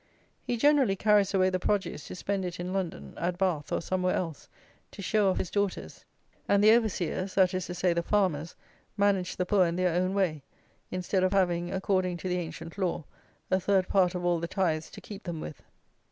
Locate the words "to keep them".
14.89-15.39